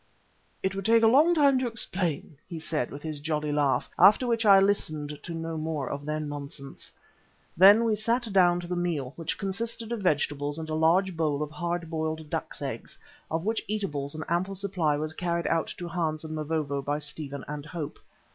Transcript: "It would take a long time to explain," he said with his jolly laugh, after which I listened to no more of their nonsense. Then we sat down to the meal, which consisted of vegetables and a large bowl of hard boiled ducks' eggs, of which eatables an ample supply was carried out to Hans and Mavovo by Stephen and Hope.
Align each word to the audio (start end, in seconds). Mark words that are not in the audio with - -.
"It 0.63 0.73
would 0.73 0.85
take 0.85 1.03
a 1.03 1.07
long 1.07 1.35
time 1.35 1.59
to 1.59 1.67
explain," 1.67 2.35
he 2.49 2.57
said 2.57 2.89
with 2.89 3.03
his 3.03 3.19
jolly 3.19 3.51
laugh, 3.51 3.87
after 3.99 4.25
which 4.25 4.47
I 4.47 4.59
listened 4.59 5.19
to 5.21 5.33
no 5.35 5.57
more 5.57 5.87
of 5.91 6.05
their 6.07 6.19
nonsense. 6.19 6.91
Then 7.55 7.83
we 7.85 7.93
sat 7.95 8.33
down 8.33 8.61
to 8.61 8.67
the 8.67 8.75
meal, 8.75 9.13
which 9.15 9.37
consisted 9.37 9.91
of 9.91 10.01
vegetables 10.01 10.57
and 10.57 10.69
a 10.71 10.73
large 10.73 11.15
bowl 11.15 11.43
of 11.43 11.51
hard 11.51 11.87
boiled 11.87 12.31
ducks' 12.31 12.63
eggs, 12.63 12.97
of 13.29 13.45
which 13.45 13.61
eatables 13.67 14.15
an 14.15 14.23
ample 14.27 14.55
supply 14.55 14.97
was 14.97 15.13
carried 15.13 15.45
out 15.45 15.67
to 15.77 15.87
Hans 15.87 16.23
and 16.23 16.33
Mavovo 16.33 16.81
by 16.81 16.97
Stephen 16.97 17.45
and 17.47 17.67
Hope. 17.67 17.99